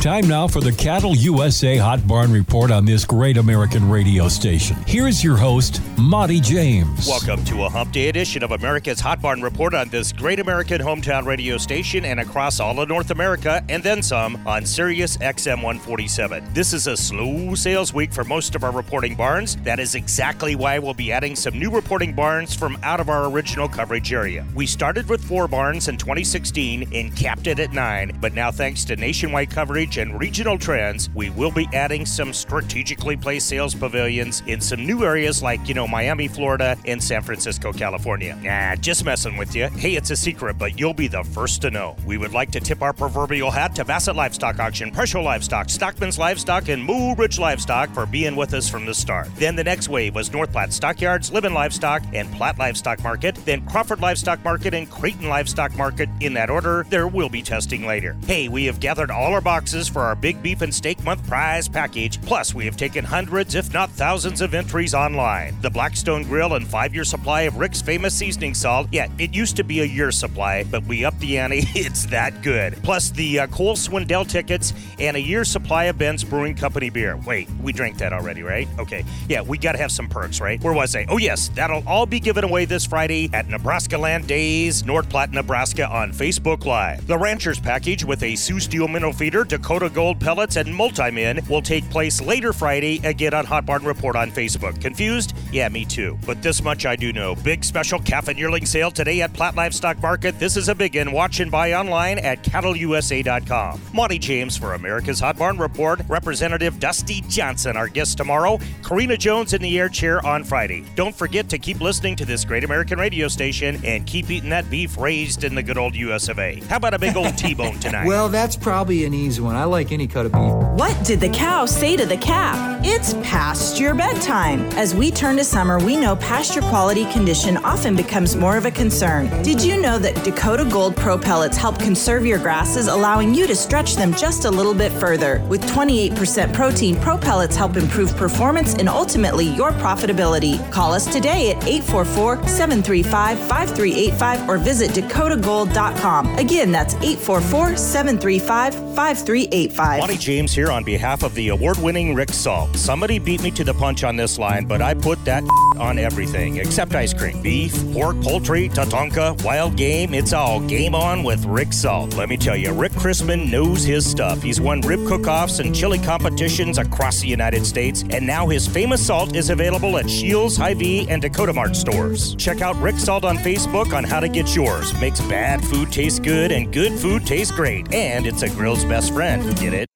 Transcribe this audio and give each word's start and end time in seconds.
Time 0.00 0.26
now 0.26 0.48
for 0.48 0.62
the 0.62 0.72
Cattle 0.72 1.14
USA 1.14 1.76
Hot 1.76 2.06
Barn 2.06 2.32
Report 2.32 2.70
on 2.70 2.86
this 2.86 3.04
great 3.04 3.36
American 3.36 3.90
radio 3.90 4.28
station. 4.28 4.74
Here's 4.86 5.22
your 5.22 5.36
host, 5.36 5.82
Monty 5.98 6.40
James. 6.40 7.06
Welcome 7.06 7.44
to 7.44 7.64
a 7.64 7.68
Hump 7.68 7.92
Day 7.92 8.08
edition 8.08 8.42
of 8.42 8.52
America's 8.52 8.98
Hot 9.00 9.20
Barn 9.20 9.42
Report 9.42 9.74
on 9.74 9.90
this 9.90 10.10
great 10.10 10.40
American 10.40 10.80
hometown 10.80 11.26
radio 11.26 11.58
station 11.58 12.06
and 12.06 12.18
across 12.18 12.60
all 12.60 12.80
of 12.80 12.88
North 12.88 13.10
America 13.10 13.62
and 13.68 13.82
then 13.82 14.02
some 14.02 14.40
on 14.46 14.64
Sirius 14.64 15.18
XM 15.18 15.56
147. 15.56 16.54
This 16.54 16.72
is 16.72 16.86
a 16.86 16.96
slow 16.96 17.54
sales 17.54 17.92
week 17.92 18.10
for 18.10 18.24
most 18.24 18.54
of 18.54 18.64
our 18.64 18.72
reporting 18.72 19.14
barns. 19.14 19.56
That 19.56 19.78
is 19.78 19.94
exactly 19.94 20.56
why 20.56 20.78
we'll 20.78 20.94
be 20.94 21.12
adding 21.12 21.36
some 21.36 21.58
new 21.58 21.70
reporting 21.70 22.14
barns 22.14 22.54
from 22.54 22.78
out 22.82 23.00
of 23.00 23.10
our 23.10 23.26
original 23.26 23.68
coverage 23.68 24.14
area. 24.14 24.46
We 24.54 24.66
started 24.66 25.10
with 25.10 25.22
four 25.22 25.46
barns 25.46 25.88
in 25.88 25.98
2016 25.98 26.88
and 26.94 27.14
capped 27.14 27.46
it 27.46 27.58
at 27.58 27.74
nine, 27.74 28.16
but 28.18 28.32
now 28.32 28.50
thanks 28.50 28.86
to 28.86 28.96
nationwide 28.96 29.50
coverage 29.50 29.89
and 29.96 30.18
regional 30.18 30.58
trends, 30.58 31.10
we 31.14 31.30
will 31.30 31.50
be 31.50 31.68
adding 31.72 32.04
some 32.06 32.32
strategically 32.32 33.16
placed 33.16 33.48
sales 33.48 33.74
pavilions 33.74 34.42
in 34.46 34.60
some 34.60 34.84
new 34.84 35.04
areas 35.04 35.42
like, 35.42 35.66
you 35.68 35.74
know, 35.74 35.88
Miami, 35.88 36.28
Florida, 36.28 36.76
and 36.84 37.02
San 37.02 37.22
Francisco, 37.22 37.72
California. 37.72 38.36
Nah, 38.42 38.76
just 38.76 39.04
messing 39.04 39.36
with 39.36 39.54
you. 39.54 39.68
Hey, 39.68 39.96
it's 39.96 40.10
a 40.10 40.16
secret, 40.16 40.58
but 40.58 40.78
you'll 40.78 40.94
be 40.94 41.08
the 41.08 41.24
first 41.24 41.62
to 41.62 41.70
know. 41.70 41.96
We 42.06 42.18
would 42.18 42.32
like 42.32 42.50
to 42.52 42.60
tip 42.60 42.82
our 42.82 42.92
proverbial 42.92 43.50
hat 43.50 43.74
to 43.76 43.84
Bassett 43.84 44.16
Livestock 44.16 44.58
Auction, 44.58 44.90
Presho 44.90 45.22
Livestock, 45.22 45.70
Stockman's 45.70 46.18
Livestock, 46.18 46.68
and 46.68 46.86
Mobridge 46.86 47.38
Livestock 47.38 47.92
for 47.94 48.06
being 48.06 48.36
with 48.36 48.54
us 48.54 48.68
from 48.68 48.86
the 48.86 48.94
start. 48.94 49.28
Then 49.36 49.56
the 49.56 49.64
next 49.64 49.88
wave 49.88 50.14
was 50.14 50.32
North 50.32 50.52
Platte 50.52 50.72
Stockyards, 50.72 51.32
Living 51.32 51.54
Livestock, 51.54 52.02
and 52.12 52.30
Platte 52.32 52.58
Livestock 52.58 53.02
Market. 53.02 53.34
Then 53.44 53.66
Crawford 53.66 54.00
Livestock 54.00 54.42
Market 54.44 54.74
and 54.74 54.90
Creighton 54.90 55.28
Livestock 55.28 55.74
Market. 55.76 56.08
In 56.20 56.34
that 56.34 56.50
order, 56.50 56.86
there 56.90 57.08
will 57.08 57.28
be 57.28 57.42
testing 57.42 57.86
later. 57.86 58.16
Hey, 58.26 58.48
we 58.48 58.66
have 58.66 58.80
gathered 58.80 59.10
all 59.10 59.32
our 59.32 59.40
boxes 59.40 59.79
for 59.88 60.02
our 60.02 60.14
Big 60.14 60.42
Beef 60.42 60.62
and 60.62 60.74
Steak 60.74 61.02
Month 61.04 61.26
prize 61.26 61.68
package. 61.68 62.20
Plus, 62.22 62.54
we 62.54 62.64
have 62.64 62.76
taken 62.76 63.04
hundreds, 63.04 63.54
if 63.54 63.72
not 63.72 63.90
thousands, 63.90 64.40
of 64.40 64.54
entries 64.54 64.94
online. 64.94 65.60
The 65.60 65.70
Blackstone 65.70 66.22
Grill 66.24 66.54
and 66.54 66.66
five 66.66 66.94
year 66.94 67.04
supply 67.04 67.42
of 67.42 67.56
Rick's 67.56 67.82
famous 67.82 68.14
seasoning 68.14 68.54
salt. 68.54 68.88
Yeah, 68.90 69.08
it 69.18 69.34
used 69.34 69.56
to 69.56 69.64
be 69.64 69.80
a 69.80 69.84
year 69.84 70.10
supply, 70.10 70.64
but 70.64 70.84
we 70.84 71.04
upped 71.04 71.20
the 71.20 71.38
ante. 71.38 71.64
It's 71.80 72.06
that 72.06 72.42
good. 72.42 72.74
Plus, 72.82 73.10
the 73.10 73.40
uh, 73.40 73.46
Cole 73.48 73.74
Swindell 73.74 74.28
tickets 74.28 74.72
and 74.98 75.16
a 75.16 75.20
year 75.20 75.44
supply 75.44 75.84
of 75.84 75.98
Ben's 75.98 76.22
Brewing 76.22 76.54
Company 76.54 76.90
beer. 76.90 77.16
Wait, 77.26 77.48
we 77.62 77.72
drank 77.72 77.98
that 77.98 78.12
already, 78.12 78.42
right? 78.42 78.68
Okay. 78.78 79.04
Yeah, 79.28 79.40
we 79.40 79.56
got 79.56 79.72
to 79.72 79.78
have 79.78 79.90
some 79.90 80.08
perks, 80.08 80.40
right? 80.40 80.62
Where 80.62 80.72
was 80.72 80.94
I? 80.94 81.06
Oh, 81.08 81.16
yes, 81.16 81.48
that'll 81.54 81.82
all 81.86 82.06
be 82.06 82.20
given 82.20 82.44
away 82.44 82.64
this 82.64 82.84
Friday 82.84 83.30
at 83.32 83.48
Nebraska 83.48 83.96
Land 83.96 84.26
Days, 84.26 84.84
North 84.84 85.08
Platte, 85.08 85.32
Nebraska 85.32 85.88
on 85.88 86.12
Facebook 86.12 86.64
Live. 86.64 87.06
The 87.06 87.16
Ranchers 87.16 87.58
package 87.58 88.04
with 88.04 88.22
a 88.22 88.36
Sioux 88.36 88.60
Steel 88.60 88.88
minnow 88.88 89.12
feeder, 89.12 89.44
Dakota 89.44 89.69
Gold 89.70 90.18
pellets, 90.18 90.56
and 90.56 90.74
multi-min 90.74 91.40
will 91.48 91.62
take 91.62 91.88
place 91.90 92.20
later 92.20 92.52
Friday 92.52 93.00
again 93.04 93.32
on 93.32 93.46
Hot 93.46 93.64
Barn 93.64 93.84
Report 93.84 94.16
on 94.16 94.32
Facebook. 94.32 94.80
Confused? 94.80 95.32
Yeah, 95.52 95.68
me 95.68 95.84
too. 95.84 96.18
But 96.26 96.42
this 96.42 96.60
much 96.60 96.86
I 96.86 96.96
do 96.96 97.12
know. 97.12 97.36
Big 97.36 97.62
special 97.62 98.00
calf 98.00 98.26
and 98.26 98.36
yearling 98.36 98.66
sale 98.66 98.90
today 98.90 99.20
at 99.22 99.32
Platte 99.32 99.54
Livestock 99.54 100.02
Market. 100.02 100.40
This 100.40 100.56
is 100.56 100.68
a 100.68 100.74
big 100.74 100.96
one. 100.96 101.12
Watch 101.12 101.38
and 101.38 101.52
buy 101.52 101.74
online 101.74 102.18
at 102.18 102.42
cattleusa.com. 102.42 103.80
Monty 103.94 104.18
James 104.18 104.56
for 104.56 104.74
America's 104.74 105.20
Hot 105.20 105.38
Barn 105.38 105.56
Report. 105.56 106.00
Representative 106.08 106.80
Dusty 106.80 107.20
Johnson, 107.28 107.76
our 107.76 107.86
guest 107.86 108.16
tomorrow. 108.16 108.58
Karina 108.82 109.16
Jones 109.16 109.52
in 109.54 109.62
the 109.62 109.78
air 109.78 109.88
chair 109.88 110.24
on 110.26 110.42
Friday. 110.42 110.84
Don't 110.96 111.14
forget 111.14 111.48
to 111.48 111.58
keep 111.60 111.80
listening 111.80 112.16
to 112.16 112.24
this 112.24 112.44
great 112.44 112.64
American 112.64 112.98
radio 112.98 113.28
station 113.28 113.80
and 113.84 114.04
keep 114.04 114.30
eating 114.30 114.50
that 114.50 114.68
beef 114.68 114.98
raised 114.98 115.44
in 115.44 115.54
the 115.54 115.62
good 115.62 115.78
old 115.78 115.94
US 115.94 116.28
of 116.28 116.40
A. 116.40 116.60
How 116.68 116.78
about 116.78 116.94
a 116.94 116.98
big 116.98 117.16
old 117.16 117.38
T-bone 117.38 117.78
tonight? 117.78 118.06
well, 118.06 118.28
that's 118.28 118.56
probably 118.56 119.04
an 119.04 119.14
easy 119.14 119.40
one. 119.40 119.59
I 119.60 119.64
like 119.64 119.92
any 119.92 120.06
cut 120.06 120.24
of 120.24 120.32
beef. 120.32 120.54
What 120.80 120.96
did 121.04 121.20
the 121.20 121.28
cow 121.28 121.66
say 121.66 121.94
to 121.94 122.06
the 122.06 122.16
calf? 122.16 122.80
It's 122.82 123.12
past 123.22 123.78
your 123.78 123.94
bedtime. 123.94 124.60
As 124.72 124.94
we 124.94 125.10
turn 125.10 125.36
to 125.36 125.44
summer, 125.44 125.78
we 125.78 125.98
know 125.98 126.16
pasture 126.16 126.62
quality 126.62 127.04
condition 127.12 127.58
often 127.58 127.94
becomes 127.94 128.36
more 128.36 128.56
of 128.56 128.64
a 128.64 128.70
concern. 128.70 129.28
Did 129.42 129.62
you 129.62 129.78
know 129.82 129.98
that 129.98 130.24
Dakota 130.24 130.64
Gold 130.64 130.96
Pro 130.96 131.18
pellets 131.18 131.58
help 131.58 131.78
conserve 131.78 132.24
your 132.24 132.38
grasses, 132.38 132.86
allowing 132.86 133.34
you 133.34 133.46
to 133.48 133.54
stretch 133.54 133.96
them 133.96 134.14
just 134.14 134.46
a 134.46 134.50
little 134.50 134.72
bit 134.72 134.92
further? 134.92 135.44
With 135.50 135.60
28% 135.68 136.54
protein, 136.54 136.96
Pro 136.96 137.18
pellets 137.18 137.54
help 137.54 137.76
improve 137.76 138.16
performance 138.16 138.72
and 138.76 138.88
ultimately 138.88 139.44
your 139.44 139.72
profitability. 139.72 140.58
Call 140.72 140.94
us 140.94 141.04
today 141.12 141.50
at 141.50 141.62
844 141.68 142.48
735 142.48 143.38
5385 143.40 144.48
or 144.48 144.56
visit 144.56 144.92
dakotagold.com. 144.92 146.34
Again, 146.36 146.72
that's 146.72 146.94
844 146.94 147.76
735 147.76 148.74
5385. 148.96 149.49
Monty 149.98 150.16
James 150.16 150.52
here 150.52 150.70
on 150.70 150.84
behalf 150.84 151.22
of 151.22 151.34
the 151.34 151.48
award 151.48 151.78
winning 151.78 152.14
Rick 152.14 152.30
Salt. 152.30 152.76
Somebody 152.76 153.18
beat 153.18 153.42
me 153.42 153.50
to 153.52 153.64
the 153.64 153.74
punch 153.74 154.04
on 154.04 154.16
this 154.16 154.38
line, 154.38 154.64
but 154.66 154.80
I 154.80 154.94
put 154.94 155.24
that 155.24 155.42
on 155.78 155.98
everything 155.98 156.58
except 156.58 156.94
ice 156.94 157.12
cream. 157.12 157.42
Beef, 157.42 157.72
pork, 157.92 158.20
poultry, 158.20 158.68
tatonka, 158.68 159.42
wild 159.44 159.76
game, 159.76 160.14
it's 160.14 160.32
all 160.32 160.60
game 160.60 160.94
on 160.94 161.24
with 161.24 161.44
Rick 161.46 161.72
Salt. 161.72 162.14
Let 162.14 162.28
me 162.28 162.36
tell 162.36 162.56
you, 162.56 162.72
Rick 162.72 162.92
Chrisman 162.92 163.50
knows 163.50 163.82
his 163.82 164.08
stuff. 164.08 164.42
He's 164.42 164.60
won 164.60 164.82
rib 164.82 165.06
cook 165.06 165.26
offs 165.26 165.58
and 165.58 165.74
chili 165.74 165.98
competitions 165.98 166.78
across 166.78 167.20
the 167.20 167.28
United 167.28 167.66
States, 167.66 168.04
and 168.10 168.26
now 168.26 168.46
his 168.46 168.66
famous 168.68 169.04
salt 169.04 169.34
is 169.34 169.50
available 169.50 169.98
at 169.98 170.08
Shields, 170.08 170.56
Hy-Vee, 170.56 171.08
and 171.08 171.22
Dakota 171.22 171.52
Mart 171.52 171.74
stores. 171.74 172.34
Check 172.36 172.60
out 172.60 172.76
Rick 172.76 172.98
Salt 172.98 173.24
on 173.24 173.36
Facebook 173.38 173.92
on 173.92 174.04
how 174.04 174.20
to 174.20 174.28
get 174.28 174.54
yours. 174.54 174.98
Makes 175.00 175.20
bad 175.22 175.64
food 175.64 175.90
taste 175.90 176.22
good 176.22 176.52
and 176.52 176.72
good 176.72 176.92
food 176.92 177.26
taste 177.26 177.54
great. 177.54 177.92
And 177.92 178.26
it's 178.26 178.42
a 178.42 178.50
grill's 178.50 178.84
best 178.84 179.12
friend. 179.12 179.39
Get 179.40 179.72
it? 179.72 179.89